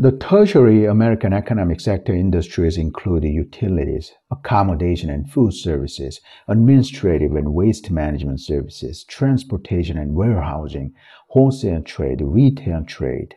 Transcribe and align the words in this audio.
The 0.00 0.12
tertiary 0.12 0.84
American 0.84 1.32
economic 1.32 1.80
sector 1.80 2.14
industries 2.14 2.78
include 2.78 3.24
utilities, 3.24 4.12
accommodation 4.30 5.10
and 5.10 5.28
food 5.28 5.54
services, 5.54 6.20
administrative 6.46 7.34
and 7.34 7.52
waste 7.52 7.90
management 7.90 8.40
services, 8.40 9.02
transportation 9.02 9.98
and 9.98 10.14
warehousing, 10.14 10.94
wholesale 11.30 11.82
trade, 11.82 12.20
retail 12.22 12.84
trade, 12.84 13.34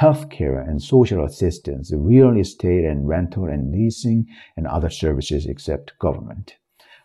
healthcare 0.00 0.68
and 0.68 0.82
social 0.82 1.24
assistance, 1.24 1.92
real 1.94 2.36
estate 2.36 2.84
and 2.84 3.06
rental 3.06 3.44
and 3.44 3.70
leasing, 3.70 4.26
and 4.56 4.66
other 4.66 4.90
services 4.90 5.46
except 5.46 5.96
government. 6.00 6.56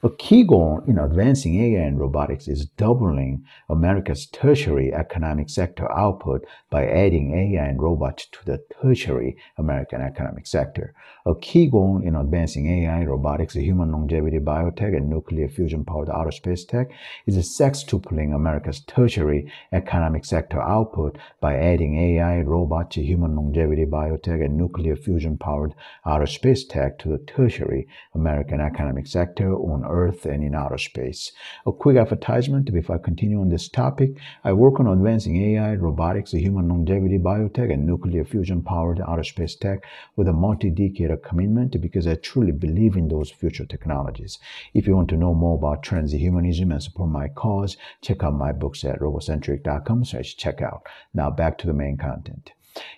A 0.06 0.16
key 0.18 0.44
goal 0.44 0.84
in 0.86 1.00
advancing 1.00 1.60
AI 1.60 1.82
and 1.82 2.00
robotics 2.00 2.48
is 2.48 2.68
doubling 2.78 3.44
America's 3.68 4.28
tertiary 4.28 4.94
economic 4.94 5.50
sector 5.50 5.92
output 5.92 6.46
by 6.70 6.86
adding 6.86 7.34
AI 7.34 7.66
and 7.66 7.82
robots 7.82 8.28
to 8.28 8.46
the 8.46 8.64
tertiary 8.80 9.36
American 9.58 10.02
economic 10.02 10.46
sector. 10.46 10.94
A 11.26 11.34
key 11.34 11.66
goal 11.66 12.04
in 12.06 12.16
advancing 12.16 12.68
AI, 12.68 13.04
robotics, 13.04 13.56
human 13.56 13.92
longevity, 13.92 14.38
biotech, 14.38 14.96
and 14.96 15.10
nuclear 15.10 15.50
fusion 15.50 15.84
powered 15.84 16.12
outer 16.12 16.30
space 16.30 16.64
tech 16.66 16.92
is 17.26 17.36
sextupling 17.38 18.32
America's 18.36 18.82
tertiary 18.82 19.52
economic 19.72 20.24
sector 20.24 20.62
output 20.62 21.18
by 21.42 21.56
adding 21.56 21.98
AI, 21.98 22.42
robots, 22.42 22.96
human 22.96 23.36
longevity, 23.36 23.86
biotech, 23.86 24.46
and 24.46 24.56
nuclear 24.56 24.96
fusion 24.96 25.36
powered 25.36 25.74
outer 26.06 26.28
space 26.28 26.64
tech 26.64 27.00
to 27.00 27.10
the 27.10 27.18
tertiary 27.26 27.88
American 28.14 28.62
economic 28.62 29.08
sector 29.08 29.56
on 29.56 29.84
Earth 29.96 30.26
and 30.26 30.44
in 30.44 30.54
outer 30.54 30.78
space. 30.78 31.32
A 31.66 31.72
quick 31.72 31.98
advertisement 31.98 32.72
before 32.74 32.98
I 32.98 33.00
continue 33.00 33.40
on 33.40 33.50
this 33.50 33.70
topic. 33.70 34.12
I 34.44 34.54
work 34.54 34.80
on 34.80 34.88
advancing 34.88 35.42
AI, 35.42 35.76
robotics, 35.76 36.32
human 36.32 36.68
longevity, 36.68 37.18
biotech, 37.18 37.72
and 37.72 37.86
nuclear 37.86 38.26
fusion 38.26 38.62
powered 38.62 39.02
outer 39.08 39.24
space 39.24 39.56
tech 39.56 39.86
with 40.16 40.28
a 40.28 40.34
multi 40.34 40.70
decade 40.70 41.24
commitment 41.24 41.80
because 41.82 42.08
I 42.08 42.16
truly 42.16 42.52
believe 42.52 42.96
in 42.98 43.08
those 43.08 43.32
future 43.32 43.66
technologies. 43.66 44.38
If 44.74 44.88
you 44.88 44.96
want 44.96 45.10
to 45.10 45.18
know 45.18 45.34
more 45.34 45.58
about 45.58 45.84
transhumanism 45.84 46.72
and 46.72 46.84
support 46.84 47.10
my 47.10 47.30
cause, 47.30 47.78
check 48.02 48.24
out 48.24 48.34
my 48.34 48.52
books 48.52 48.84
at 48.84 49.00
robocentric.com 49.00 50.06
slash 50.06 50.36
checkout. 50.36 50.82
Now 51.14 51.32
back 51.32 51.58
to 51.60 51.68
the 51.68 51.74
main 51.74 51.98
content. 51.98 52.52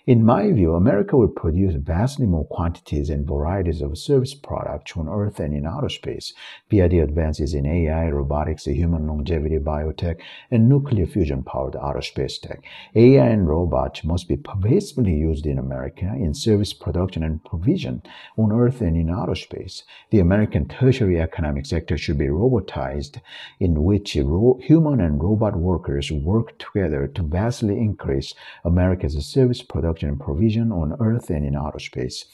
In 0.06 0.24
my 0.24 0.50
view, 0.52 0.74
America 0.74 1.16
will 1.16 1.28
produce 1.28 1.74
vastly 1.74 2.26
more 2.26 2.46
quantities 2.46 3.10
and 3.10 3.26
varieties 3.26 3.82
of 3.82 3.98
service 3.98 4.34
products 4.34 4.96
on 4.96 5.08
Earth 5.08 5.38
and 5.38 5.54
in 5.54 5.66
outer 5.66 5.90
space 5.90 6.32
via 6.70 6.88
the 6.88 7.00
advances 7.00 7.52
in 7.52 7.66
AI, 7.66 8.08
robotics, 8.08 8.64
human 8.64 9.06
longevity, 9.06 9.58
biotech, 9.58 10.18
and 10.50 10.68
nuclear 10.68 11.06
fusion 11.06 11.42
powered 11.42 11.76
outer 11.76 12.00
space 12.00 12.38
tech. 12.38 12.64
AI 12.94 13.26
and 13.26 13.48
robots 13.48 14.02
must 14.02 14.28
be 14.28 14.36
pervasively 14.36 15.12
used 15.12 15.46
in 15.46 15.58
America 15.58 16.06
in 16.16 16.32
service 16.32 16.72
production 16.72 17.22
and 17.22 17.44
provision 17.44 18.02
on 18.36 18.50
Earth 18.50 18.80
and 18.80 18.96
in 18.96 19.10
outer 19.10 19.34
space. 19.34 19.84
The 20.10 20.20
American 20.20 20.66
tertiary 20.68 21.20
economic 21.20 21.66
sector 21.66 21.98
should 21.98 22.18
be 22.18 22.28
robotized, 22.28 23.20
in 23.60 23.84
which 23.84 24.12
human 24.12 25.00
and 25.00 25.22
robot 25.22 25.56
workers 25.56 26.10
work 26.10 26.58
together 26.58 27.06
to 27.08 27.22
vastly 27.22 27.78
increase 27.78 28.34
America's 28.64 29.14
service 29.26 29.62
production 29.68 30.08
and 30.08 30.20
provision 30.20 30.72
on 30.72 30.96
Earth 31.00 31.30
and 31.30 31.44
in 31.44 31.54
outer 31.54 31.78
space. 31.78 32.24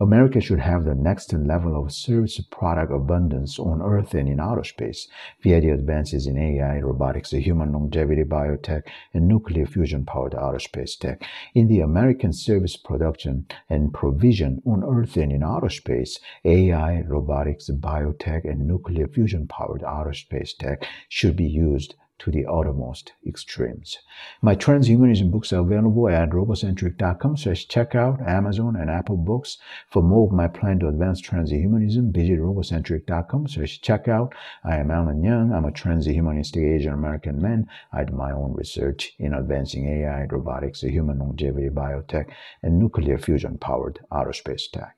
America 0.00 0.40
should 0.40 0.60
have 0.60 0.84
the 0.84 0.94
next 0.94 1.32
level 1.32 1.80
of 1.80 1.92
service 1.92 2.40
product 2.50 2.92
abundance 2.92 3.58
on 3.58 3.82
Earth 3.82 4.14
and 4.14 4.28
in 4.28 4.40
outer 4.40 4.64
space 4.64 5.08
via 5.42 5.60
the 5.60 5.70
advances 5.70 6.26
in 6.26 6.38
AI, 6.38 6.80
robotics, 6.80 7.30
human 7.30 7.72
longevity, 7.72 8.22
biotech, 8.22 8.82
and 9.12 9.28
nuclear 9.28 9.66
fusion 9.66 10.04
powered 10.04 10.34
outer 10.34 10.58
space 10.58 10.96
tech. 10.96 11.22
In 11.54 11.68
the 11.68 11.80
American 11.80 12.32
service 12.32 12.76
production 12.76 13.46
and 13.68 13.92
provision 13.92 14.62
on 14.64 14.82
Earth 14.84 15.16
and 15.16 15.32
in 15.32 15.42
outer 15.42 15.70
space, 15.70 16.18
AI, 16.44 17.02
robotics, 17.02 17.68
biotech, 17.70 18.44
and 18.44 18.66
nuclear 18.66 19.06
fusion 19.06 19.46
powered 19.46 19.82
outer 19.84 20.14
space 20.14 20.54
tech 20.54 20.86
should 21.08 21.36
be 21.36 21.46
used 21.46 21.94
to 22.18 22.30
the 22.30 22.44
uttermost 22.46 23.12
extremes. 23.26 23.98
My 24.42 24.54
transhumanism 24.54 25.30
books 25.30 25.52
are 25.52 25.60
available 25.60 26.08
at 26.08 26.30
robocentric.com 26.30 27.36
slash 27.36 27.68
checkout, 27.68 28.26
Amazon, 28.26 28.76
and 28.76 28.90
Apple 28.90 29.16
Books. 29.16 29.58
For 29.88 30.02
more 30.02 30.26
of 30.26 30.32
my 30.32 30.48
plan 30.48 30.80
to 30.80 30.88
advance 30.88 31.22
transhumanism, 31.22 32.12
visit 32.12 32.38
robocentric.com 32.38 33.48
slash 33.48 33.80
checkout. 33.80 34.32
I 34.64 34.76
am 34.76 34.90
Alan 34.90 35.22
Young. 35.22 35.52
I'm 35.52 35.64
a 35.64 35.70
transhumanistic 35.70 36.76
Asian 36.76 36.92
American 36.92 37.40
man. 37.40 37.68
I 37.92 38.04
do 38.04 38.12
my 38.12 38.32
own 38.32 38.54
research 38.54 39.14
in 39.18 39.32
advancing 39.32 39.86
AI, 39.86 40.24
robotics, 40.24 40.82
human 40.82 41.18
longevity, 41.20 41.68
biotech, 41.68 42.30
and 42.62 42.78
nuclear 42.78 43.18
fusion 43.18 43.58
powered 43.58 44.00
outer 44.10 44.32
space 44.32 44.68
tech. 44.68 44.97